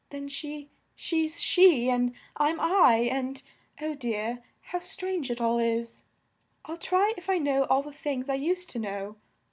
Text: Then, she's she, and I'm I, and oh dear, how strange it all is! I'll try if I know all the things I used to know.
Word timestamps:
Then, 0.09 0.29
she's 0.29 0.67
she, 0.95 1.87
and 1.91 2.13
I'm 2.35 2.59
I, 2.59 3.07
and 3.11 3.43
oh 3.79 3.93
dear, 3.93 4.41
how 4.61 4.79
strange 4.79 5.29
it 5.29 5.39
all 5.39 5.59
is! 5.59 6.05
I'll 6.65 6.79
try 6.79 7.13
if 7.17 7.29
I 7.29 7.37
know 7.37 7.65
all 7.65 7.83
the 7.83 7.91
things 7.91 8.27
I 8.27 8.33
used 8.33 8.71
to 8.71 8.79
know. 8.79 9.17